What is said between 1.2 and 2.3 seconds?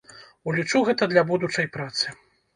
будучай працы.